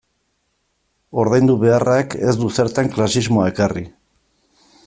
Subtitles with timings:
[1.23, 3.89] Ordaindu beharrak ez du zertan klasismoa ekarri.